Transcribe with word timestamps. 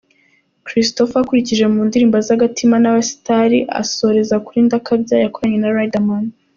Christopher 0.65 1.19
akurikiye 1.23 1.65
mu 1.73 1.81
ndirimbo 1.87 2.15
ze 2.25 2.31
Agatima 2.37 2.75
na 2.79 2.87
Abasitari 2.91 3.59
asoreza 3.81 4.35
kuri 4.45 4.59
Ndakabya 4.67 5.15
yakoranye 5.23 5.57
na 5.59 5.73
Riderman. 5.77 6.25